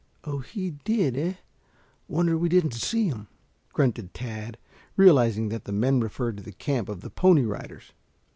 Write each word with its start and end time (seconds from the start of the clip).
"Oh, 0.23 0.39
he 0.39 0.71
did, 0.83 1.15
eh? 1.15 1.33
Wonder 2.07 2.35
we 2.35 2.49
didn't 2.49 2.73
see 2.73 3.07
him," 3.07 3.27
grunted 3.71 4.15
Tad, 4.15 4.57
realizing 4.95 5.49
that 5.49 5.65
the 5.65 5.71
men 5.71 5.99
referred 5.99 6.37
to 6.37 6.43
the 6.43 6.51
camp 6.53 6.89
of 6.89 7.01
the 7.01 7.11
Pony 7.11 7.43
Riders. 7.45 7.91